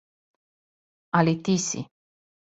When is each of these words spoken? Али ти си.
Али 1.21 1.37
ти 1.43 1.59
си. 1.67 1.85